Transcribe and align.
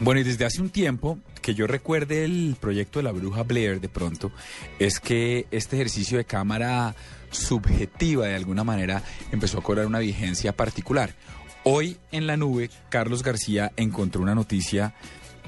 Bueno, 0.00 0.22
y 0.22 0.24
desde 0.24 0.46
hace 0.46 0.62
un 0.62 0.70
tiempo, 0.70 1.18
que 1.42 1.54
yo 1.54 1.66
recuerde 1.66 2.24
el 2.24 2.56
proyecto 2.58 2.98
de 2.98 3.02
la 3.02 3.12
bruja 3.12 3.42
Blair 3.42 3.82
de 3.82 3.90
pronto, 3.90 4.32
es 4.78 4.98
que 4.98 5.46
este 5.50 5.76
ejercicio 5.76 6.16
de 6.16 6.24
cámara 6.24 6.96
subjetiva 7.30 8.26
de 8.26 8.34
alguna 8.34 8.64
manera 8.64 9.02
empezó 9.30 9.58
a 9.58 9.62
cobrar 9.62 9.86
una 9.86 9.98
vigencia 9.98 10.56
particular. 10.56 11.14
Hoy 11.64 11.98
en 12.12 12.26
la 12.26 12.38
nube, 12.38 12.70
Carlos 12.88 13.22
García 13.22 13.72
encontró 13.76 14.22
una 14.22 14.34
noticia 14.34 14.94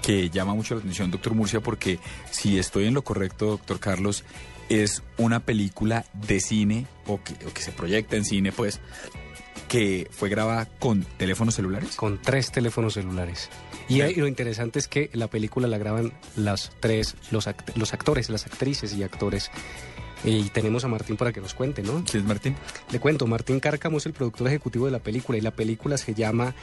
que 0.02 0.28
llama 0.28 0.54
mucho 0.54 0.74
la 0.74 0.80
atención, 0.80 1.10
doctor 1.10 1.34
Murcia, 1.34 1.60
porque 1.60 1.98
si 2.30 2.58
estoy 2.58 2.84
en 2.84 2.92
lo 2.94 3.02
correcto, 3.02 3.46
doctor 3.46 3.80
Carlos, 3.80 4.22
es 4.68 5.02
una 5.16 5.40
película 5.40 6.04
de 6.12 6.40
cine 6.40 6.86
o 7.06 7.22
que, 7.22 7.32
o 7.46 7.54
que 7.54 7.62
se 7.62 7.72
proyecta 7.72 8.16
en 8.16 8.26
cine, 8.26 8.52
pues, 8.52 8.80
que 9.72 10.06
fue 10.10 10.28
grabada 10.28 10.66
con 10.78 11.02
teléfonos 11.16 11.54
celulares. 11.54 11.96
Con 11.96 12.20
tres 12.20 12.52
teléfonos 12.52 12.92
celulares. 12.92 13.48
Y 13.88 14.02
ahí 14.02 14.14
lo 14.16 14.26
interesante 14.26 14.78
es 14.78 14.86
que 14.86 15.08
la 15.14 15.28
película 15.28 15.66
la 15.66 15.78
graban 15.78 16.12
las 16.36 16.72
tres, 16.80 17.16
los, 17.30 17.46
act- 17.48 17.74
los 17.76 17.94
actores, 17.94 18.28
las 18.28 18.44
actrices 18.46 18.94
y 18.94 19.02
actores. 19.02 19.50
Y 20.24 20.50
tenemos 20.50 20.84
a 20.84 20.88
Martín 20.88 21.16
para 21.16 21.32
que 21.32 21.40
nos 21.40 21.54
cuente, 21.54 21.82
¿no? 21.82 22.04
¿Quién 22.08 22.22
es 22.22 22.28
Martín? 22.28 22.54
Le 22.92 23.00
cuento, 23.00 23.26
Martín 23.26 23.60
Cárcamo 23.60 23.96
es 23.96 24.04
el 24.04 24.12
productor 24.12 24.46
ejecutivo 24.48 24.84
de 24.84 24.92
la 24.92 24.98
película 24.98 25.38
y 25.38 25.40
la 25.40 25.52
película 25.52 25.96
se 25.96 26.12
llama 26.12 26.54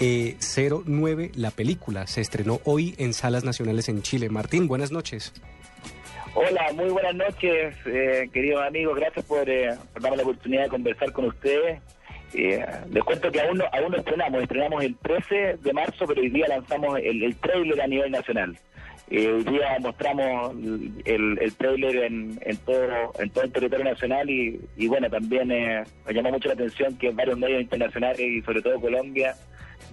eh, 0.00 0.36
09 0.84 1.30
La 1.36 1.52
Película. 1.52 2.08
Se 2.08 2.20
estrenó 2.20 2.60
hoy 2.64 2.96
en 2.98 3.14
salas 3.14 3.44
nacionales 3.44 3.88
en 3.88 4.02
Chile. 4.02 4.28
Martín, 4.28 4.66
buenas 4.66 4.90
noches. 4.90 5.32
Hola, 6.34 6.70
muy 6.74 6.90
buenas 6.90 7.14
noches, 7.14 7.74
eh, 7.86 8.28
queridos 8.32 8.60
amigos. 8.66 8.96
Gracias 8.96 9.24
por, 9.24 9.48
eh, 9.48 9.70
por 9.94 10.02
darme 10.02 10.16
la 10.18 10.22
oportunidad 10.24 10.64
de 10.64 10.68
conversar 10.68 11.12
con 11.12 11.26
ustedes. 11.26 11.80
Eh, 12.34 12.64
les 12.90 13.02
cuento 13.04 13.30
que 13.30 13.40
aún 13.40 13.58
no, 13.58 13.64
aún 13.72 13.90
no 13.92 13.98
estrenamos. 13.98 14.42
Estrenamos 14.42 14.84
el 14.84 14.96
13 14.96 15.58
de 15.62 15.72
marzo, 15.72 16.04
pero 16.06 16.20
hoy 16.20 16.28
día 16.30 16.46
lanzamos 16.48 16.98
el, 16.98 17.22
el 17.22 17.36
trailer 17.36 17.80
a 17.80 17.86
nivel 17.86 18.10
nacional. 18.10 18.56
Eh, 19.08 19.28
hoy 19.28 19.44
día 19.44 19.76
mostramos 19.80 20.52
el, 21.04 21.38
el 21.40 21.54
trailer 21.54 21.96
en, 22.04 22.38
todo, 22.66 23.12
en 23.20 23.30
todo 23.30 23.44
el 23.44 23.52
territorio 23.52 23.84
nacional 23.84 24.28
y, 24.28 24.60
y 24.76 24.88
bueno, 24.88 25.08
también 25.08 25.50
eh, 25.52 25.84
me 26.06 26.12
llamó 26.12 26.30
mucho 26.32 26.48
la 26.48 26.54
atención 26.54 26.96
que 26.98 27.10
varios 27.10 27.38
medios 27.38 27.62
internacionales 27.62 28.18
y 28.20 28.42
sobre 28.42 28.62
todo 28.62 28.80
Colombia 28.80 29.34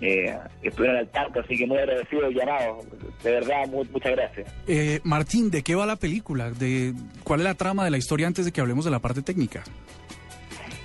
eh, 0.01 0.35
estuvieron 0.63 0.97
al 0.97 1.07
tanto, 1.09 1.41
así 1.41 1.55
que 1.55 1.67
muy 1.67 1.77
agradecido 1.77 2.23
del 2.23 2.33
llamado. 2.33 2.79
De 3.23 3.31
verdad, 3.31 3.67
mu- 3.69 3.85
muchas 3.91 4.13
gracias. 4.13 4.51
Eh, 4.67 4.99
Martín, 5.03 5.51
¿de 5.51 5.61
qué 5.61 5.75
va 5.75 5.85
la 5.85 5.95
película? 5.97 6.49
¿De 6.49 6.93
¿Cuál 7.23 7.41
es 7.41 7.43
la 7.43 7.53
trama 7.53 7.85
de 7.85 7.91
la 7.91 7.97
historia 7.99 8.25
antes 8.25 8.45
de 8.45 8.51
que 8.51 8.61
hablemos 8.61 8.83
de 8.83 8.89
la 8.91 8.99
parte 8.99 9.21
técnica? 9.21 9.63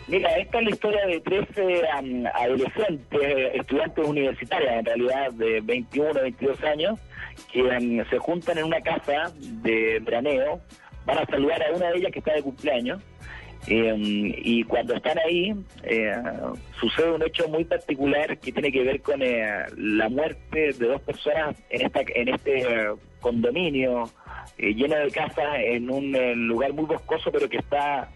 Mira, 0.09 0.39
esta 0.39 0.59
es 0.59 0.65
la 0.65 0.71
historia 0.71 1.07
de 1.07 1.21
13 1.21 1.89
am, 1.93 2.25
adolescentes, 2.35 3.21
estudiantes 3.55 4.07
universitarios, 4.07 4.71
en 4.73 4.85
realidad 4.87 5.33
de 5.33 5.61
21, 5.61 6.15
22 6.23 6.65
años, 6.65 6.99
que 7.53 8.05
se 8.09 8.19
juntan 8.19 8.57
en 8.57 8.65
una 8.65 8.81
casa 8.81 9.31
de 9.39 10.01
veraneo, 10.01 10.61
van 11.05 11.19
a 11.19 11.27
saludar 11.27 11.63
a 11.63 11.77
una 11.77 11.91
de 11.91 11.99
ellas 11.99 12.13
que 12.13 12.21
está 12.21 12.33
de 12.33 12.43
cumpleaños, 12.43 13.03
eh, 13.67 13.95
y 13.99 14.63
cuando 14.65 14.95
están 14.95 15.19
ahí 15.19 15.55
eh, 15.83 16.15
sucede 16.81 17.13
un 17.13 17.23
hecho 17.23 17.47
muy 17.49 17.65
particular 17.65 18.39
que 18.39 18.53
tiene 18.53 18.73
que 18.73 18.83
ver 18.83 19.03
con 19.03 19.21
eh, 19.21 19.67
la 19.77 20.09
muerte 20.09 20.73
de 20.73 20.87
dos 20.87 21.03
personas 21.03 21.55
en, 21.69 21.85
esta, 21.85 22.01
en 22.15 22.29
este 22.29 22.61
eh, 22.61 22.95
condominio 23.21 24.09
eh, 24.57 24.75
lleno 24.75 24.97
de 24.97 25.11
casas 25.11 25.57
en 25.59 25.91
un 25.91 26.15
eh, 26.15 26.35
lugar 26.35 26.73
muy 26.73 26.87
boscoso 26.87 27.31
pero 27.31 27.49
que 27.49 27.59
está 27.59 28.09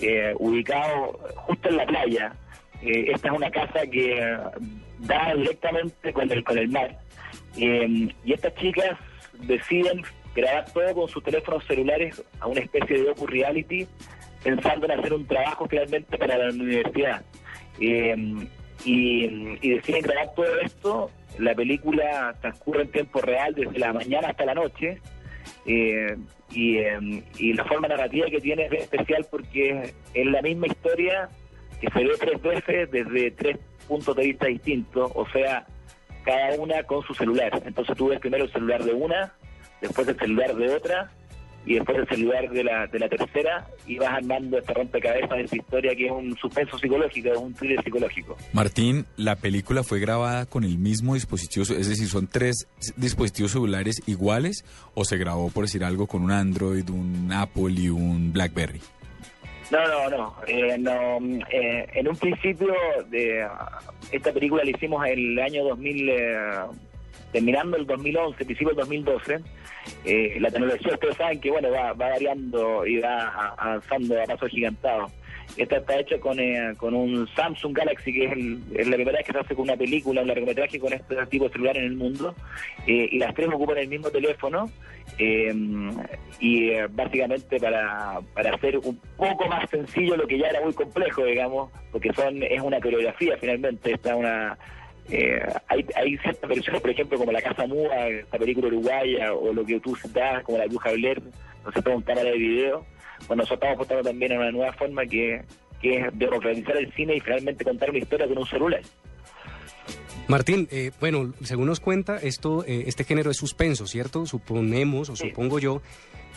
eh, 0.00 0.34
ubicado 0.38 1.18
justo 1.34 1.68
en 1.68 1.76
la 1.76 1.86
playa. 1.86 2.32
Eh, 2.82 3.10
esta 3.12 3.28
es 3.28 3.34
una 3.34 3.50
casa 3.50 3.86
que 3.90 4.36
da 5.00 5.34
directamente 5.34 6.12
con 6.12 6.30
el, 6.30 6.44
con 6.44 6.58
el 6.58 6.68
mar. 6.68 6.98
Eh, 7.56 8.08
y 8.24 8.32
estas 8.32 8.54
chicas 8.56 8.98
deciden 9.40 10.02
grabar 10.34 10.70
todo 10.72 10.94
con 10.94 11.08
sus 11.08 11.22
teléfonos 11.24 11.64
celulares 11.66 12.22
a 12.40 12.46
una 12.46 12.60
especie 12.60 12.98
de 12.98 13.04
docu-reality 13.04 13.86
pensando 14.44 14.86
en 14.86 14.92
hacer 14.92 15.12
un 15.12 15.26
trabajo 15.26 15.66
finalmente 15.68 16.16
para 16.16 16.38
la 16.38 16.50
universidad. 16.50 17.22
Eh, 17.80 18.16
y 18.84 19.68
deciden 19.68 20.02
grabar 20.02 20.34
todo 20.34 20.60
esto. 20.60 21.10
La 21.38 21.54
película 21.54 22.34
transcurre 22.40 22.82
en 22.82 22.92
tiempo 22.92 23.20
real 23.20 23.54
desde 23.54 23.78
la 23.78 23.92
mañana 23.92 24.28
hasta 24.28 24.44
la 24.44 24.54
noche. 24.54 25.00
Eh, 25.70 26.16
y, 26.50 26.78
eh, 26.78 27.22
y 27.38 27.52
la 27.52 27.64
forma 27.64 27.88
narrativa 27.88 28.26
que 28.30 28.40
tiene 28.40 28.66
es 28.66 28.72
especial 28.72 29.26
porque 29.30 29.92
es 30.14 30.26
la 30.26 30.40
misma 30.40 30.66
historia 30.66 31.28
que 31.78 31.90
se 31.90 32.04
ve 32.04 32.14
tres 32.18 32.42
veces 32.42 32.90
desde 32.90 33.30
tres 33.32 33.58
puntos 33.86 34.16
de 34.16 34.24
vista 34.24 34.46
distintos, 34.46 35.12
o 35.14 35.28
sea, 35.28 35.66
cada 36.24 36.54
una 36.56 36.82
con 36.84 37.02
su 37.02 37.12
celular. 37.12 37.62
Entonces 37.64 37.96
tú 37.96 38.08
ves 38.08 38.18
primero 38.18 38.44
el 38.44 38.52
celular 38.52 38.82
de 38.82 38.94
una, 38.94 39.34
después 39.82 40.08
el 40.08 40.18
celular 40.18 40.54
de 40.56 40.74
otra, 40.74 41.10
y 41.68 41.74
después 41.74 41.98
el 41.98 42.08
celular 42.08 42.48
de 42.48 42.64
la, 42.64 42.86
de 42.86 42.98
la 42.98 43.08
tercera, 43.10 43.66
y 43.86 43.98
vas 43.98 44.14
armando 44.14 44.56
este 44.56 44.72
rompecabezas 44.72 45.30
de 45.30 45.42
esta 45.42 45.56
historia 45.56 45.94
que 45.94 46.06
es 46.06 46.10
un 46.10 46.34
suspenso 46.38 46.78
psicológico, 46.78 47.28
es 47.28 47.36
un 47.36 47.52
thriller 47.52 47.84
psicológico. 47.84 48.38
Martín, 48.54 49.04
la 49.18 49.36
película 49.36 49.82
fue 49.82 50.00
grabada 50.00 50.46
con 50.46 50.64
el 50.64 50.78
mismo 50.78 51.12
dispositivo, 51.12 51.64
es 51.64 51.88
decir, 51.88 52.08
son 52.08 52.26
tres 52.26 52.66
dispositivos 52.96 53.52
celulares 53.52 54.00
iguales 54.06 54.64
o 54.94 55.04
se 55.04 55.18
grabó, 55.18 55.50
por 55.50 55.64
decir 55.64 55.84
algo, 55.84 56.06
con 56.06 56.22
un 56.22 56.32
Android, 56.32 56.88
un 56.88 57.30
Apple 57.32 57.74
y 57.76 57.90
un 57.90 58.32
BlackBerry. 58.32 58.80
No, 59.70 59.86
no, 59.86 60.08
no. 60.08 60.34
Eh, 60.46 60.78
no 60.78 61.18
eh, 61.50 61.86
en 61.92 62.08
un 62.08 62.16
principio, 62.16 62.74
de, 63.10 63.46
esta 64.10 64.32
película 64.32 64.64
la 64.64 64.70
hicimos 64.70 65.06
el 65.06 65.38
año 65.38 65.64
2000, 65.64 66.08
eh, 66.08 66.50
terminando 67.32 67.76
el 67.76 67.86
2011, 67.86 68.44
principio 68.44 68.68
del 68.68 68.76
2012. 68.78 69.38
Eh, 70.04 70.36
la 70.40 70.50
tecnología, 70.50 70.92
ustedes 70.94 71.16
saben 71.16 71.40
que 71.40 71.50
bueno 71.50 71.70
va, 71.70 71.92
va 71.92 72.08
variando 72.10 72.86
y 72.86 72.98
va 72.98 73.54
avanzando 73.56 74.20
a 74.20 74.24
pasos 74.26 74.50
gigantados. 74.50 75.12
Esta 75.56 75.78
está 75.78 75.98
hecha 75.98 76.18
con, 76.20 76.38
eh, 76.38 76.74
con 76.76 76.94
un 76.94 77.26
Samsung 77.34 77.72
Galaxy, 77.76 78.12
que 78.12 78.24
es, 78.26 78.32
el- 78.32 78.60
es 78.74 78.86
la 78.86 78.96
primera 78.96 79.16
vez 79.18 79.26
que 79.26 79.32
se 79.32 79.38
hace 79.38 79.54
con 79.54 79.64
una 79.64 79.76
película, 79.78 80.20
un 80.20 80.28
largometraje 80.28 80.78
con 80.78 80.92
este 80.92 81.16
tipo 81.26 81.46
de 81.46 81.52
celular 81.52 81.76
en 81.78 81.84
el 81.84 81.94
mundo. 81.96 82.34
Eh, 82.86 83.08
y 83.12 83.18
las 83.18 83.34
tres 83.34 83.48
ocupan 83.48 83.78
el 83.78 83.88
mismo 83.88 84.10
teléfono. 84.10 84.70
eh, 85.18 85.52
y 86.38 86.68
eh, 86.70 86.86
básicamente 86.90 87.58
para, 87.58 88.20
para 88.34 88.54
hacer 88.54 88.78
un 88.78 89.00
poco 89.16 89.48
más 89.48 89.68
sencillo 89.70 90.16
lo 90.16 90.26
que 90.28 90.38
ya 90.38 90.48
era 90.48 90.60
muy 90.60 90.72
complejo, 90.74 91.24
digamos, 91.24 91.70
porque 91.90 92.12
son 92.12 92.40
es 92.42 92.60
una 92.60 92.78
coreografía 92.78 93.36
finalmente, 93.40 93.92
está 93.92 94.14
una... 94.14 94.56
eh, 95.10 95.40
hay, 95.68 95.86
hay 95.96 96.18
ciertas 96.18 96.48
versiones, 96.48 96.82
por 96.82 96.90
ejemplo, 96.90 97.18
como 97.18 97.32
La 97.32 97.40
Casa 97.40 97.66
Muda, 97.66 98.08
esta 98.08 98.38
película 98.38 98.68
uruguaya, 98.68 99.32
o 99.32 99.52
lo 99.52 99.64
que 99.64 99.80
tú 99.80 99.96
citas, 99.96 100.42
como 100.44 100.58
La 100.58 100.66
Bruja 100.66 100.92
Blair, 100.92 101.22
no 101.64 101.72
sé, 101.72 101.88
un 101.88 102.02
cámara 102.02 102.30
de 102.30 102.38
video. 102.38 102.86
Bueno, 103.26 103.42
nosotros 103.42 103.56
estamos 103.56 103.74
apostando 103.76 104.02
también 104.04 104.32
a 104.32 104.36
una 104.36 104.50
nueva 104.50 104.72
forma 104.74 105.06
que, 105.06 105.42
es 105.82 106.18
democratizar 106.18 106.76
el 106.76 106.92
cine 106.92 107.16
y 107.16 107.20
finalmente 107.20 107.64
contar 107.64 107.90
una 107.90 108.00
historia 108.00 108.26
con 108.26 108.38
un 108.38 108.46
celular. 108.46 108.82
Martín, 110.28 110.68
eh, 110.70 110.90
bueno, 111.00 111.32
según 111.42 111.66
nos 111.66 111.80
cuenta, 111.80 112.18
esto, 112.18 112.64
eh, 112.66 112.84
este 112.86 113.04
género 113.04 113.30
es 113.30 113.36
suspenso, 113.38 113.86
¿cierto? 113.86 114.26
Suponemos 114.26 115.08
o 115.08 115.16
Sí. 115.16 115.28
supongo 115.28 115.58
yo 115.58 115.80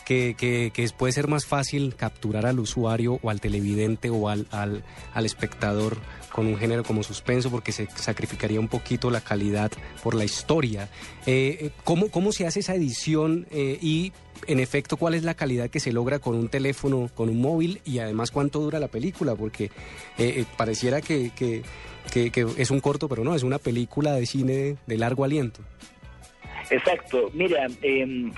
que, 0.05 0.35
que, 0.37 0.71
que 0.73 0.89
puede 0.97 1.13
ser 1.13 1.27
más 1.27 1.45
fácil 1.45 1.95
capturar 1.95 2.45
al 2.45 2.59
usuario 2.59 3.19
o 3.21 3.29
al 3.29 3.41
televidente 3.41 4.09
o 4.09 4.29
al, 4.29 4.47
al, 4.51 4.83
al 5.13 5.25
espectador 5.25 5.97
con 6.31 6.47
un 6.47 6.57
género 6.57 6.83
como 6.83 7.03
suspenso 7.03 7.51
porque 7.51 7.71
se 7.71 7.87
sacrificaría 7.95 8.59
un 8.59 8.67
poquito 8.69 9.11
la 9.11 9.21
calidad 9.21 9.71
por 10.01 10.15
la 10.15 10.23
historia. 10.23 10.89
Eh, 11.25 11.57
eh, 11.59 11.71
¿cómo, 11.83 12.09
¿Cómo 12.09 12.31
se 12.31 12.47
hace 12.47 12.61
esa 12.61 12.73
edición 12.75 13.45
eh, 13.51 13.77
y, 13.81 14.13
en 14.47 14.59
efecto, 14.59 14.97
cuál 14.97 15.13
es 15.13 15.23
la 15.23 15.33
calidad 15.33 15.69
que 15.69 15.79
se 15.79 15.91
logra 15.91 16.19
con 16.19 16.35
un 16.35 16.47
teléfono, 16.47 17.09
con 17.13 17.29
un 17.29 17.41
móvil 17.41 17.81
y 17.85 17.99
además 17.99 18.31
cuánto 18.31 18.59
dura 18.61 18.79
la 18.79 18.87
película? 18.87 19.35
Porque 19.35 19.69
pareciera 20.57 21.01
que, 21.01 21.31
que, 21.35 21.63
que- 22.11 22.29
que 22.31 22.45
es 22.57 22.69
un 22.69 22.79
corto, 22.79 23.09
pero 23.09 23.23
no, 23.23 23.33
es 23.33 23.43
una 23.43 23.57
película 23.57 24.13
de 24.13 24.25
cine 24.27 24.75
de 24.85 24.97
largo 24.97 25.23
Exacto. 26.69 27.29
Mira, 27.33 27.67
eh, 27.81 28.31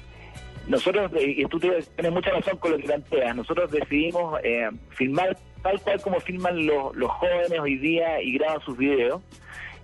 nosotros, 0.67 1.11
y 1.19 1.43
tú 1.45 1.59
tienes 1.59 1.89
mucha 2.11 2.31
razón 2.31 2.57
con 2.57 2.71
lo 2.71 2.77
que 2.77 2.83
planteas, 2.85 3.35
nosotros 3.35 3.69
decidimos 3.71 4.39
eh, 4.43 4.69
filmar 4.91 5.37
tal 5.61 5.79
cual 5.81 6.01
como 6.01 6.19
filman 6.21 6.65
los, 6.65 6.95
los 6.95 7.11
jóvenes 7.11 7.59
hoy 7.59 7.77
día 7.77 8.21
y 8.21 8.33
graban 8.37 8.61
sus 8.61 8.77
videos. 8.77 9.21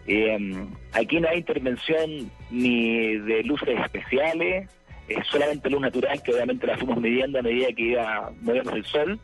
Eh, 0.07 0.65
aquí 0.93 1.19
no 1.19 1.27
hay 1.29 1.39
intervención 1.39 2.31
ni 2.49 3.15
de 3.17 3.43
luces 3.43 3.77
especiales, 3.83 4.69
es 5.09 5.27
solamente 5.27 5.69
luz 5.69 5.81
natural, 5.81 6.21
que 6.23 6.33
obviamente 6.33 6.67
la 6.67 6.77
fuimos 6.77 6.99
midiendo 6.99 7.39
a 7.39 7.41
medida 7.41 7.67
que 7.75 7.81
iba 7.81 8.31
moviendo 8.41 8.71
el 8.75 8.85
sol. 8.85 9.19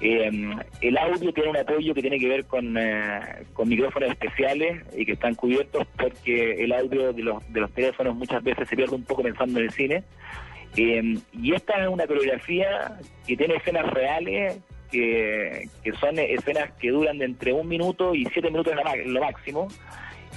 Eh, 0.00 0.30
el 0.80 0.98
audio 0.98 1.32
tiene 1.32 1.50
un 1.50 1.56
apoyo 1.58 1.92
que 1.94 2.00
tiene 2.00 2.18
que 2.18 2.28
ver 2.28 2.46
con, 2.46 2.76
eh, 2.76 3.20
con 3.52 3.68
micrófonos 3.68 4.10
especiales 4.10 4.82
y 4.96 5.04
que 5.04 5.12
están 5.12 5.34
cubiertos 5.34 5.86
porque 5.98 6.64
el 6.64 6.72
audio 6.72 7.12
de 7.12 7.22
los, 7.22 7.52
de 7.52 7.60
los 7.60 7.70
teléfonos 7.72 8.16
muchas 8.16 8.42
veces 8.42 8.66
se 8.66 8.76
pierde 8.76 8.94
un 8.94 9.04
poco 9.04 9.22
pensando 9.22 9.58
en 9.58 9.66
el 9.66 9.72
cine. 9.72 10.04
Eh, 10.76 11.18
y 11.32 11.52
esta 11.52 11.82
es 11.82 11.88
una 11.88 12.06
coreografía 12.06 12.98
que 13.26 13.36
tiene 13.36 13.56
escenas 13.56 13.90
reales, 13.90 14.58
que, 14.90 15.68
que 15.84 15.92
son 15.92 16.18
escenas 16.18 16.72
que 16.80 16.90
duran 16.90 17.18
de 17.18 17.26
entre 17.26 17.52
un 17.52 17.68
minuto 17.68 18.14
y 18.14 18.24
siete 18.26 18.50
minutos 18.50 18.72
en 18.72 19.12
lo 19.12 19.20
máximo. 19.20 19.68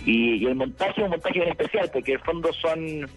Y, 0.06 0.46
el 0.46 0.56
montaje 0.56 0.92
es 0.98 1.06
un 1.06 1.12
montaje 1.12 1.40
bien 1.40 1.50
especial, 1.50 1.90
porque 1.94 2.12
en 2.12 2.18
el 2.18 2.26
fondo 2.26 2.52
son 2.54 3.10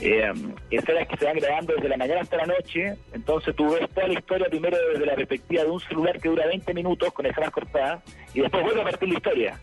eh, 0.00 0.32
escenas 0.70 1.08
que 1.08 1.16
se 1.16 1.24
van 1.24 1.36
grabando 1.36 1.74
desde 1.74 1.88
la 1.88 1.96
mañana 1.96 2.20
hasta 2.20 2.36
la 2.36 2.46
noche, 2.46 2.94
entonces 3.12 3.54
tú 3.56 3.70
ves 3.72 3.88
toda 3.90 4.08
la 4.08 4.14
historia 4.14 4.48
primero 4.48 4.76
desde 4.92 5.06
la 5.06 5.14
perspectiva 5.14 5.62
de 5.64 5.70
un 5.70 5.80
celular 5.80 6.20
que 6.20 6.28
dura 6.28 6.46
20 6.46 6.74
minutos 6.74 7.12
con 7.12 7.26
escenas 7.26 7.50
cortadas, 7.50 8.02
y 8.34 8.40
después 8.40 8.62
vuelve 8.62 8.80
a 8.82 8.84
partir 8.84 9.08
la 9.08 9.14
historia. 9.14 9.60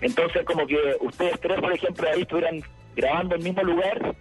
Entonces 0.00 0.44
como 0.44 0.66
que 0.66 0.78
ustedes 1.00 1.40
tres, 1.40 1.60
por 1.60 1.72
ejemplo, 1.72 2.08
ahí 2.08 2.22
estuvieran 2.22 2.62
grabando 2.96 3.34
en 3.34 3.40
el 3.40 3.48
mismo 3.48 3.62
lugar, 3.62 4.14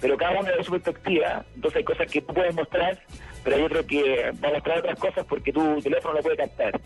pero 0.00 0.16
cada 0.16 0.40
uno 0.40 0.50
de 0.50 0.64
su 0.64 0.72
perspectiva, 0.72 1.44
entonces 1.54 1.78
hay 1.78 1.84
cosas 1.84 2.10
que 2.10 2.20
tú 2.22 2.32
puedes 2.34 2.54
mostrar, 2.54 2.98
pero 3.42 3.56
hay 3.56 3.62
otro 3.62 3.86
que 3.86 4.32
va 4.42 4.48
a 4.48 4.52
mostrar 4.52 4.78
otras 4.78 4.98
cosas 4.98 5.26
porque 5.28 5.52
tu 5.52 5.80
teléfono 5.82 6.14
lo 6.14 6.22
puede 6.22 6.36
captar. 6.36 6.80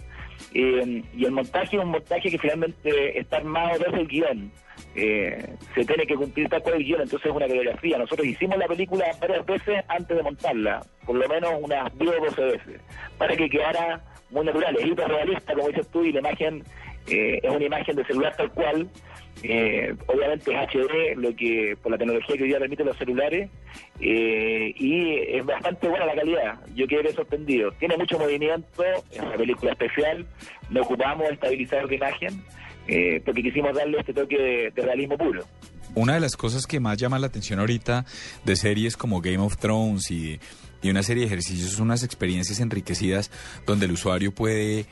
Eh, 0.54 1.02
y 1.14 1.24
el 1.24 1.32
montaje 1.32 1.76
es 1.76 1.82
un 1.82 1.90
montaje 1.90 2.30
que 2.30 2.38
finalmente 2.38 3.18
está 3.18 3.38
armado 3.38 3.78
desde 3.78 4.00
el 4.00 4.08
guion. 4.08 4.52
Eh, 4.94 5.54
se 5.74 5.84
tiene 5.84 6.06
que 6.06 6.14
cumplir 6.14 6.48
tal 6.48 6.62
cual 6.62 6.76
el 6.76 6.84
guion, 6.84 7.02
entonces 7.02 7.30
es 7.30 7.36
una 7.36 7.46
coreografía. 7.46 7.98
Nosotros 7.98 8.26
hicimos 8.26 8.58
la 8.58 8.66
película 8.66 9.06
varias 9.20 9.44
veces 9.44 9.84
antes 9.88 10.16
de 10.16 10.22
montarla, 10.22 10.80
por 11.04 11.16
lo 11.16 11.28
menos 11.28 11.50
unas 11.60 11.96
10 11.98 12.10
o 12.10 12.24
12 12.24 12.42
veces, 12.42 12.80
para 13.18 13.36
que 13.36 13.48
quedara 13.48 14.02
muy 14.30 14.44
natural. 14.44 14.76
Es 14.78 14.86
hiperrealista, 14.86 15.54
como 15.54 15.68
dices 15.68 15.88
tú, 15.88 16.04
y 16.04 16.12
la 16.12 16.20
imagen 16.20 16.64
eh, 17.08 17.40
es 17.42 17.50
una 17.50 17.64
imagen 17.64 17.96
de 17.96 18.04
celular 18.04 18.34
tal 18.36 18.50
cual. 18.52 18.88
Eh, 19.42 19.94
obviamente 20.06 20.50
es 20.50 20.58
HD, 20.58 21.16
lo 21.16 21.36
que 21.36 21.76
por 21.82 21.92
la 21.92 21.98
tecnología 21.98 22.36
que 22.36 22.42
hoy 22.42 22.48
día 22.48 22.58
permiten 22.58 22.86
los 22.86 22.96
celulares, 22.96 23.50
eh, 24.00 24.74
y 24.76 25.18
es 25.36 25.44
bastante 25.44 25.88
buena 25.88 26.06
la 26.06 26.14
calidad. 26.14 26.60
Yo 26.74 26.86
quedé 26.86 27.12
sorprendido. 27.12 27.70
Tiene 27.72 27.96
mucho 27.96 28.18
movimiento, 28.18 28.82
es 29.10 29.20
una 29.20 29.36
película 29.36 29.72
especial, 29.72 30.26
no 30.70 30.82
ocupamos 30.82 31.30
estabilizador 31.30 31.88
de 31.88 31.96
imagen, 31.96 32.44
porque 33.24 33.42
quisimos 33.42 33.74
darle 33.74 33.98
este 33.98 34.14
toque 34.14 34.72
de, 34.74 34.82
realismo 34.82 35.18
puro. 35.18 35.44
Una 35.94 36.14
de 36.14 36.20
las 36.20 36.36
cosas 36.36 36.66
que 36.66 36.80
más 36.80 36.96
llama 36.96 37.18
la 37.18 37.26
atención 37.26 37.60
ahorita 37.60 38.04
de 38.44 38.56
series 38.56 38.96
como 38.96 39.20
Game 39.20 39.38
of 39.38 39.56
Thrones 39.58 40.10
y, 40.10 40.38
y 40.82 40.90
una 40.90 41.02
serie 41.02 41.22
de 41.22 41.26
ejercicios 41.26 41.78
unas 41.78 42.02
experiencias 42.04 42.60
enriquecidas 42.60 43.30
donde 43.66 43.86
el 43.86 43.92
usuario 43.92 44.32
puede 44.32 44.86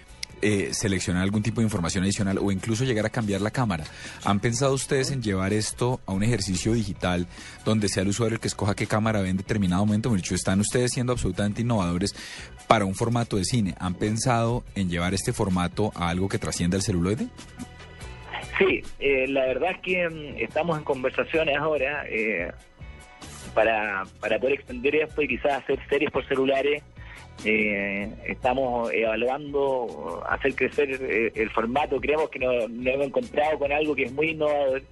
eh, 0.47 0.75
seleccionar 0.75 1.23
algún 1.23 1.43
tipo 1.43 1.63
de 1.63 1.65
información 1.65 2.05
adicional 2.05 2.37
o 2.37 2.53
incluso 2.53 2.85
llegar 2.85 3.07
a 3.07 3.09
cambiar 3.09 3.41
la 3.41 3.51
cámara. 3.51 3.85
¿Han 4.25 4.41
pensado 4.41 4.75
ustedes 4.75 5.11
en 5.11 5.23
llevar 5.23 5.55
esto 5.55 6.01
a 6.05 6.13
un 6.13 6.23
ejercicio 6.23 6.75
digital 6.75 7.27
donde 7.65 7.89
sea 7.89 8.03
el 8.03 8.11
usuario 8.11 8.35
el 8.35 8.41
que 8.41 8.49
escoja 8.49 8.75
qué 8.75 8.87
cámara 8.87 9.23
ve 9.23 9.31
en 9.31 9.39
determinado 9.39 9.87
momento? 9.87 10.15
están 10.35 10.61
ustedes 10.61 10.93
siendo 10.93 11.13
absolutamente 11.13 11.63
innovadores 11.63 12.15
para 12.67 12.85
un 12.85 12.95
formato 12.95 13.39
de 13.39 13.45
cine. 13.45 13.75
¿Han 13.79 13.95
pensado 13.95 14.65
en 14.75 14.91
llevar 14.91 15.15
este 15.15 15.33
formato 15.33 15.93
a 15.95 16.11
algo 16.11 16.29
que 16.29 16.39
trascienda 16.39 16.77
el 16.77 16.83
celuloide? 16.83 17.29
Sí, 18.59 18.83
eh, 18.99 19.27
la 19.29 19.47
verdad 19.47 19.71
es 19.71 19.81
que 19.81 20.09
mm, 20.11 20.43
estamos 20.43 20.77
en 20.77 20.85
conversaciones 20.85 21.57
ahora 21.57 22.05
eh, 22.07 22.53
para, 23.55 24.03
para 24.21 24.39
poder 24.39 24.57
extender 24.57 24.95
esto 24.97 25.23
y 25.23 25.29
quizás 25.29 25.63
hacer 25.63 25.79
series 25.89 26.11
por 26.11 26.29
celulares 26.29 26.83
eh, 27.43 28.11
estamos 28.27 28.91
evaluando 28.93 30.23
hacer 30.29 30.55
crecer 30.55 30.99
eh, 31.03 31.33
el 31.35 31.51
formato. 31.51 32.01
Creemos 32.01 32.31
que 32.31 32.39
nos, 32.39 32.65
hemos 32.65 33.07
encontrado 33.07 33.59
con 33.59 33.73
algo 33.73 33.95
que 33.95 34.05
es 34.05 34.13
muy 34.13 34.31
innovador 34.31 34.83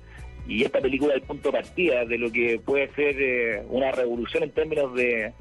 y 0.46 0.64
esta 0.64 0.80
película 0.80 1.14
es 1.14 1.22
el 1.22 1.26
punto 1.26 1.50
de 1.50 1.58
partida 1.58 2.04
de 2.04 2.18
lo 2.18 2.30
que 2.30 2.60
puede 2.62 2.92
ser 2.94 3.16
eh, 3.18 3.62
una 3.68 3.92
revolución 3.92 4.42
en 4.42 4.50
términos 4.50 4.92
de, 4.94 5.32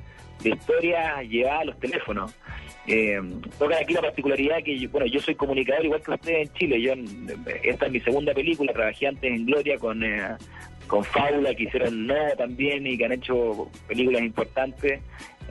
historia 0.44 1.22
llevada 1.24 1.60
a 1.60 1.66
los 1.66 1.80
teléfonos. 1.80 2.34
Eh, 2.88 3.22
toca 3.60 3.78
aquí 3.80 3.94
la 3.94 4.02
particularidad 4.02 4.64
que, 4.64 4.88
bueno, 4.88 5.06
yo 5.06 5.20
soy 5.20 5.36
comunicador 5.36 5.86
igual 5.86 6.02
que 6.02 6.12
usted 6.12 6.34
en 6.34 6.54
Chile. 6.54 6.82
Yo 6.82 6.94
Esta 7.64 7.86
es 7.86 7.92
mi 7.92 8.00
segunda 8.00 8.34
película, 8.34 8.74
trabajé 8.74 9.08
antes 9.08 9.32
en 9.32 9.46
Gloria 9.46 9.78
con, 9.78 10.02
con 10.88 11.04
Faula, 11.04 11.54
que 11.54 11.64
hicieron 11.64 12.08
No 12.08 12.16
también 12.38 12.88
y 12.88 12.98
que 12.98 13.06
han 13.06 13.12
hecho 13.12 13.70
películas 13.88 14.24
importantes 14.24 15.02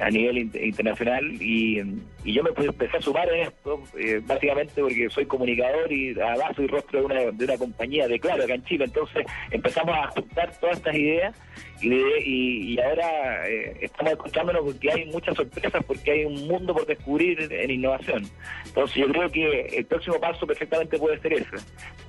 a 0.00 0.11
nivel 0.11 0.38
internacional 0.38 1.25
y, 1.41 1.82
yo 2.25 2.43
me 2.43 2.50
empecé 2.50 2.99
a 2.99 3.00
sumar 3.00 3.32
en 3.32 3.47
esto, 3.47 3.82
eh, 3.99 4.20
básicamente 4.25 4.81
porque 4.81 5.08
soy 5.11 5.25
comunicador 5.25 5.91
y 5.91 6.11
además 6.20 6.55
soy 6.55 6.67
rostro 6.67 7.00
de 7.00 7.06
una, 7.06 7.20
de 7.32 7.44
una 7.44 7.56
compañía 7.56 8.06
de 8.06 8.20
Claro 8.20 8.44
acá 8.44 8.55
en 8.55 8.64
Chile, 8.64 8.85
entonces 8.85 9.26
empezamos 9.50 9.97
a 9.97 10.08
juntar 10.08 10.52
todas 10.61 10.76
estas 10.76 10.94
ideas 10.94 11.35
y, 11.81 12.75
y, 12.75 12.81
ahora 12.81 13.49
eh, 13.49 13.79
estamos 13.81 14.12
escuchándonos 14.12 14.64
porque 14.64 14.91
hay 14.91 15.06
muchas 15.06 15.35
sorpresas, 15.35 15.82
porque 15.85 16.11
hay 16.11 16.25
un 16.25 16.47
mundo 16.47 16.75
por 16.75 16.87
descubrir 16.87 17.41
en 17.50 17.70
innovación. 17.70 18.25
Entonces 18.67 18.97
yo 18.97 19.08
creo 19.08 19.31
que 19.31 19.61
el 19.79 19.87
próximo 19.87 20.20
paso 20.20 20.47
perfectamente 20.47 20.99
puede 20.99 21.19
ser 21.20 21.32
ese, 21.32 21.56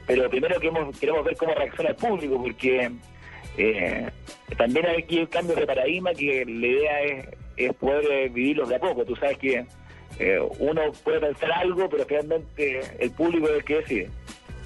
pero 0.06 0.30
primero 0.30 0.60
queremos, 0.60 1.00
queremos 1.00 1.24
ver 1.24 1.36
cómo 1.38 1.54
reacciona 1.54 1.92
el 1.92 1.96
público, 1.96 2.42
porque... 2.42 2.92
Eh, 3.58 4.10
también 4.58 4.86
hay 4.86 5.02
aquí 5.04 5.20
un 5.20 5.26
cambio 5.26 5.56
de 5.56 5.68
paradigma 5.68 6.14
que 6.14 6.46
la 6.46 6.68
idea 6.68 7.02
es 7.02 7.28
es 7.66 7.74
poder 7.76 8.06
eh, 8.12 8.30
vivirlos 8.30 8.70
de 8.70 8.76
a 8.76 8.80
poco. 8.80 9.06
Tú 9.06 9.16
sabes 9.16 9.38
que 9.38 9.66
eh, 10.20 10.40
uno 10.60 10.82
puede 11.04 11.20
pensar 11.20 11.52
algo, 11.52 11.90
pero 11.90 12.06
realmente 12.06 12.82
el 13.00 13.12
público 13.12 13.48
es 13.48 13.56
el 13.56 13.64
que 13.64 13.76
decide. 13.76 14.10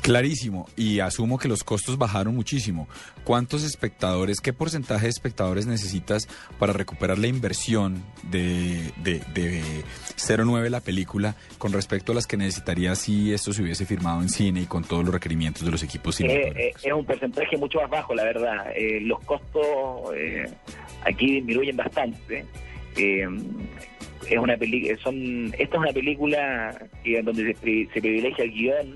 Clarísimo, 0.02 0.68
y 0.76 1.00
asumo 1.00 1.40
que 1.40 1.48
los 1.48 1.64
costos 1.64 1.98
bajaron 1.98 2.36
muchísimo. 2.36 2.88
¿Cuántos 3.24 3.64
espectadores, 3.64 4.40
qué 4.40 4.54
porcentaje 4.54 5.06
de 5.06 5.10
espectadores 5.10 5.66
necesitas 5.66 6.28
para 6.60 6.74
recuperar 6.74 7.18
la 7.18 7.26
inversión 7.26 8.04
de, 8.22 8.92
de, 9.04 9.20
de 9.34 9.64
09 10.28 10.70
la 10.70 10.82
película 10.82 11.36
con 11.58 11.74
respecto 11.74 12.12
a 12.12 12.16
las 12.16 12.28
que 12.28 12.38
necesitaría 12.38 12.94
si 12.94 13.34
esto 13.34 13.52
se 13.52 13.64
hubiese 13.64 13.88
firmado 13.88 14.22
en 14.22 14.30
cine 14.30 14.62
y 14.62 14.66
con 14.68 14.84
todos 14.84 15.04
los 15.04 15.12
requerimientos 15.12 15.66
de 15.66 15.72
los 15.72 15.82
equipos 15.82 16.22
eh, 16.22 16.54
eh 16.56 16.72
es 16.84 16.94
un 16.94 17.04
porcentaje 17.04 17.58
mucho 17.58 17.82
más 17.82 17.90
bajo, 17.90 18.14
la 18.14 18.26
verdad. 18.26 18.68
los 19.02 19.20
costos 19.22 20.14
aquí 21.04 21.32
disminuyen 21.32 21.78
bastante. 21.78 22.46
Eh, 22.98 23.28
es 24.30 24.38
una 24.38 24.58
película, 24.58 24.98
son, 25.04 25.54
esta 25.58 25.76
es 25.76 25.82
una 25.82 25.94
película 25.94 26.88
que, 27.04 27.22
donde 27.22 27.54
se, 27.54 28.02
privilegia 28.02 28.44
el 28.44 28.52
guion, 28.52 28.96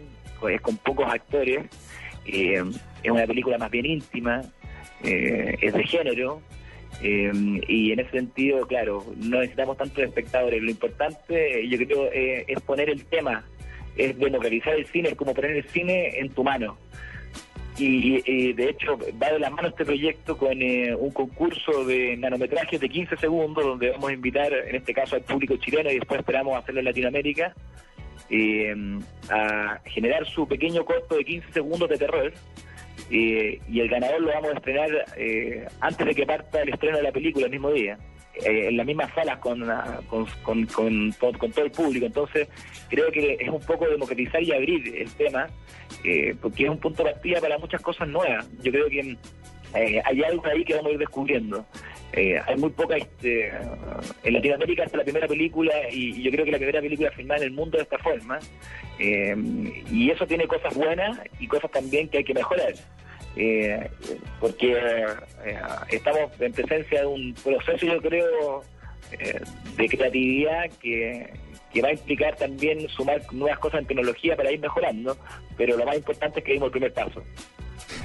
es 0.50 0.62
con 0.62 0.78
pocos 0.78 1.06
actores, 1.08 1.66
eh, 2.26 2.64
es 3.04 3.12
una 3.12 3.28
película 3.28 3.58
más 3.58 3.70
bien 3.70 3.86
íntima, 3.86 4.42
eh, 5.04 5.56
es 5.62 5.74
de 5.74 5.84
género, 5.84 6.42
y 7.02 7.92
en 7.92 8.00
ese 8.00 8.12
sentido, 8.12 8.66
claro, 8.66 9.06
no 9.18 9.40
necesitamos 9.40 9.78
tantos 9.78 10.04
espectadores. 10.04 10.62
Lo 10.62 10.70
importante, 10.70 11.66
yo 11.68 11.78
creo, 11.78 12.10
es 12.12 12.60
poner 12.62 12.90
el 12.90 13.06
tema, 13.06 13.46
es 13.96 14.18
democratizar 14.18 14.74
el 14.74 14.86
cine, 14.88 15.10
es 15.10 15.16
como 15.16 15.34
poner 15.34 15.52
el 15.52 15.64
cine 15.70 16.20
en 16.20 16.30
tu 16.30 16.44
mano. 16.44 16.78
Y, 17.82 18.54
de 18.54 18.70
hecho 18.70 18.98
va 19.22 19.32
de 19.32 19.40
la 19.40 19.50
mano 19.50 19.70
este 19.70 19.86
proyecto 19.86 20.38
con 20.38 20.62
eh, 20.62 20.94
un 20.94 21.12
concurso 21.12 21.86
de 21.86 22.18
nanometrajes 22.18 22.80
de 22.80 22.90
15 22.90 23.16
segundos 23.16 23.64
donde 23.64 23.92
vamos 23.92 24.10
a 24.10 24.14
invitar 24.14 24.52
en 24.52 24.76
este 24.76 24.94
caso 24.94 25.16
al 25.16 25.22
público 25.22 25.56
chileno 25.56 25.90
y 25.90 25.96
después 25.96 26.20
esperamos 26.20 26.58
hacerlo 26.58 26.82
en 26.82 26.86
Latinoamérica 26.86 27.54
eh, 28.30 29.00
a 29.30 29.80
generar 29.86 30.28
su 30.28 30.46
pequeño 30.46 30.84
corto 30.84 31.16
de 31.16 31.24
15 31.24 31.54
segundos 31.54 31.88
de 31.88 31.98
terror 31.98 32.34
eh, 33.12 33.60
y 33.70 33.80
el 33.80 33.90
ganador 33.90 34.22
lo 34.22 34.32
vamos 34.32 34.52
a 34.52 34.58
estrenar 34.58 34.90
antes 35.82 36.08
de 36.08 36.16
que 36.16 36.26
parta 36.26 36.62
el 36.62 36.70
estreno 36.70 36.98
de 36.98 37.04
la 37.04 37.12
película 37.12 37.46
el 37.46 37.52
mismo 37.52 37.72
día. 37.72 37.98
en 38.36 38.78
las 38.78 38.86
mismas 38.86 39.14
salas 39.14 39.40
con, 39.40 39.66
con, 40.08 40.66
con, 40.68 41.12
con, 41.12 41.52
todo 41.52 41.66
el 41.66 41.72
público. 41.72 42.06
Entonces, 42.06 42.48
creo 42.90 43.12
que 43.12 43.38
es 43.40 43.50
un 43.50 43.62
poco 43.62 43.88
democratizar 43.88 44.42
y 44.42 44.52
abrir 44.52 44.96
el 44.96 45.12
tema 45.14 45.48
eh, 46.04 46.36
porque 46.42 46.64
es 46.64 46.70
un 46.70 46.78
punto 46.78 47.04
de 47.04 47.12
partida 47.12 47.42
para 47.42 47.58
muchas 47.58 47.82
cosas 47.82 48.08
nuevas. 48.08 48.48
Yo 48.62 48.72
creo 48.72 48.90
que 48.90 49.18
eh, 49.76 50.02
hay 50.04 50.24
algo 50.24 50.46
ahí 50.46 50.64
que 50.64 50.76
vamos 50.76 50.92
a 50.92 50.94
ir 50.94 51.00
descubriendo. 51.00 51.66
Eh, 52.14 52.40
hay 52.46 52.56
muy 52.58 52.72
poca, 52.72 52.98
este, 52.98 53.52
en 54.24 54.34
Latinoamérica 54.34 54.84
es 54.84 54.94
la 54.94 55.04
primera 55.04 55.28
película 55.28 55.74
y, 55.92 56.22
yo 56.24 56.32
creo 56.32 56.44
que 56.44 56.52
la 56.52 56.58
primera 56.58 56.82
película 56.82 57.12
filmada 57.12 57.42
en 57.42 57.48
el 57.48 57.52
mundo 57.52 57.78
de 57.78 57.84
esta 57.84 57.98
forma. 58.00 58.40
y 59.00 60.10
eso 60.10 60.26
tiene 60.28 60.48
cosas 60.48 60.74
buenas 60.76 61.20
y 61.40 61.48
cosas 61.48 61.72
también 61.72 62.10
que 62.10 62.18
hay 62.20 62.24
que 62.24 62.34
mejorar. 62.34 62.74
porque 64.40 65.06
estamos 65.90 66.32
en 66.40 66.54
presencia 66.54 67.02
de 67.02 67.08
un 67.08 67.34
proceso, 67.36 67.86
yo 67.86 68.02
creo, 68.02 68.64
de 69.78 69.88
creatividad 69.88 70.70
que, 70.82 71.32
que 71.74 71.82
va 71.82 71.90
a 71.90 71.94
implicar 71.94 72.36
también 72.36 72.88
sumar 72.90 73.22
nuevas 73.32 73.60
cosas 73.60 73.82
en 73.82 73.88
tecnología 73.88 74.36
para 74.36 74.52
ir 74.52 74.60
mejorando, 74.60 75.18
pero 75.58 75.78
lo 75.78 75.86
más 75.86 75.96
importante 75.96 76.40
es 76.40 76.46
que 76.46 76.54
dimos 76.54 76.68
el 76.68 76.72
primer 76.72 76.94
paso. 76.94 77.24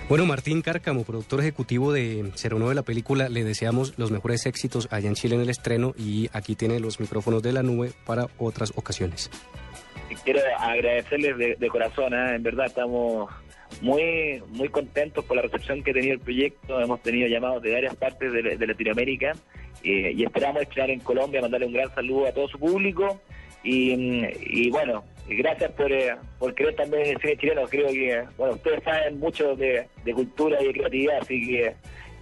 Bueno, 0.06 0.26
Martín 0.26 0.60
Cárcamo, 0.60 1.02
productor 1.04 1.40
ejecutivo 1.40 1.90
de 1.90 2.30
09 2.36 2.68
de 2.68 2.74
la 2.74 2.82
película, 2.82 3.30
le 3.30 3.42
deseamos 3.42 3.98
los 3.98 4.10
mejores 4.10 4.44
éxitos 4.44 4.86
allá 4.90 5.08
en 5.08 5.14
Chile 5.14 5.36
en 5.36 5.40
el 5.40 5.48
estreno 5.48 5.94
y 5.96 6.28
aquí 6.34 6.56
tiene 6.56 6.78
los 6.78 7.00
micrófonos 7.00 7.42
de 7.42 7.52
la 7.52 7.62
nube 7.62 7.92
para 8.04 8.26
otras 8.38 8.74
ocasiones. 8.76 9.30
Quiero 10.22 10.40
agradecerles 10.58 11.58
de, 11.58 11.68
corazón, 11.68 12.12
¿eh? 12.12 12.34
en 12.36 12.42
verdad 12.42 12.66
estamos 12.66 13.30
muy 13.80 14.42
muy 14.50 14.68
contentos 14.68 15.24
por 15.24 15.36
la 15.36 15.42
recepción 15.42 15.82
que 15.82 15.90
ha 15.90 15.94
tenido 15.94 16.12
el 16.12 16.20
proyecto, 16.20 16.80
hemos 16.80 17.02
tenido 17.02 17.26
llamados 17.26 17.62
de 17.62 17.72
varias 17.72 17.96
partes 17.96 18.30
de, 18.30 18.66
Latinoamérica 18.66 19.32
eh, 19.82 20.12
y 20.14 20.22
esperamos 20.22 20.62
estar 20.62 20.90
en 20.90 21.00
Colombia, 21.00 21.40
mandarle 21.40 21.66
un 21.66 21.72
gran 21.72 21.92
saludo 21.94 22.26
a 22.26 22.32
todo 22.32 22.46
su 22.46 22.58
público 22.58 23.20
y, 23.64 24.70
bueno, 24.70 25.04
y 25.28 25.36
gracias 25.36 25.70
por, 25.72 25.90
eh, 25.90 26.14
por 26.38 26.54
creer 26.54 26.76
también 26.76 27.04
en 27.04 27.10
el 27.12 27.20
cine 27.20 27.36
chileno. 27.36 27.62
Creo 27.68 27.88
que, 27.88 28.24
bueno, 28.36 28.54
ustedes 28.54 28.82
saben 28.82 29.18
mucho 29.18 29.56
de, 29.56 29.86
cultura 30.14 30.62
y 30.62 30.66
de 30.66 30.72
creatividad, 30.72 31.18
así 31.20 31.46
que 31.46 31.74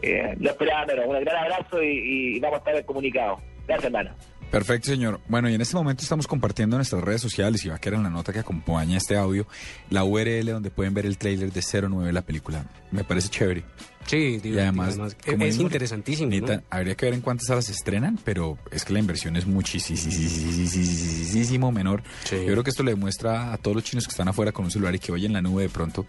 eh, 0.03 0.35
lo 0.39 0.51
esperaba 0.51 0.87
menos. 0.87 1.07
Un 1.07 1.21
gran 1.21 1.45
abrazo 1.45 1.83
y, 1.83 2.37
y 2.37 2.41
vamos 2.41 2.61
a 2.65 2.71
estar 2.71 2.85
comunicados. 2.85 3.41
Gracias, 3.67 3.87
hermano. 3.87 4.15
Perfecto, 4.53 4.91
señor. 4.91 5.21
Bueno, 5.29 5.49
y 5.49 5.55
en 5.55 5.63
este 5.63 5.75
momento 5.75 6.03
estamos 6.03 6.27
compartiendo 6.27 6.77
en 6.77 6.81
nuestras 6.81 7.03
redes 7.03 7.23
sociales 7.23 7.65
y 7.65 7.71
va 7.71 7.77
a 7.77 7.79
quedar 7.79 7.97
en 7.97 8.03
la 8.03 8.11
nota 8.11 8.35
que 8.35 8.39
acompaña 8.41 8.99
este 8.99 9.17
audio 9.17 9.47
la 9.89 10.05
URL 10.05 10.45
donde 10.45 10.71
pueden 10.71 10.93
ver 10.93 11.07
el 11.07 11.17
tráiler 11.17 11.51
de 11.51 11.63
09, 11.63 12.13
la 12.13 12.21
película. 12.21 12.67
Me 12.91 13.03
parece 13.03 13.31
chévere. 13.31 13.65
Sí, 14.05 14.43
y 14.45 14.59
además, 14.59 14.99
es 15.25 15.59
interesantísimo. 15.59 16.31
Habría 16.69 16.95
que 16.97 17.07
ver 17.07 17.15
en 17.15 17.23
cuántas 17.23 17.47
salas 17.47 17.65
se 17.65 17.73
estrenan, 17.73 18.19
pero 18.25 18.59
es 18.71 18.85
que 18.85 18.93
la 18.93 18.99
inversión 18.99 19.37
es 19.37 19.47
muchísimo 19.47 20.03
menor. 21.73 22.03
Yo 22.31 22.45
creo 22.45 22.63
que 22.63 22.71
esto 22.71 22.83
le 22.83 22.91
demuestra 22.91 23.55
a 23.55 23.57
todos 23.57 23.75
los 23.75 23.85
chinos 23.85 24.05
que 24.05 24.11
están 24.11 24.29
afuera 24.29 24.53
con 24.53 24.67
un 24.67 24.71
celular 24.71 24.95
y 24.95 24.99
que 24.99 25.13
oyen 25.13 25.33
la 25.33 25.41
nube 25.41 25.63
de 25.63 25.71
pronto 25.71 26.05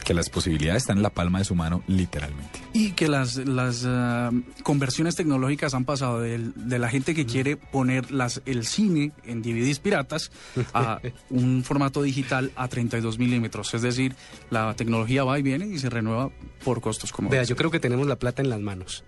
que 0.00 0.14
las 0.14 0.28
posibilidades 0.30 0.82
están 0.82 0.98
en 0.98 1.02
la 1.02 1.10
palma 1.10 1.38
de 1.38 1.44
su 1.44 1.54
mano, 1.54 1.82
literalmente. 1.86 2.60
Y 2.72 2.92
que 2.92 3.08
las, 3.08 3.36
las 3.36 3.84
ah, 3.86 4.30
conversiones 4.62 5.14
tecnológicas 5.16 5.74
han 5.74 5.84
pasado 5.84 6.20
de, 6.20 6.52
la 6.78 6.88
gente 6.88 7.14
que 7.14 7.26
quiere 7.26 7.56
poner 7.56 8.10
las, 8.10 8.42
el 8.46 8.66
cine 8.66 9.12
en 9.24 9.42
DVDs 9.42 9.78
piratas 9.78 10.30
a 10.74 11.00
un 11.30 11.64
formato 11.64 12.02
digital 12.02 12.52
a 12.56 12.68
32 12.68 13.18
milímetros. 13.18 13.72
Es 13.74 13.82
decir, 13.82 14.14
la 14.50 14.74
tecnología 14.74 15.24
va 15.24 15.38
y 15.38 15.42
viene 15.42 15.66
y 15.66 15.78
se 15.78 15.90
renueva 15.90 16.30
por 16.64 16.80
costos 16.80 17.12
como. 17.12 17.30
Vea, 17.30 17.44
yo 17.44 17.56
creo 17.56 17.70
que 17.70 17.80
tenemos 17.80 18.06
la 18.06 18.16
plata 18.16 18.42
en 18.42 18.50
las 18.50 18.60
manos. 18.60 19.04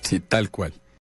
sí, 0.00 0.20
tal 0.20 0.50
cual. 0.50 0.72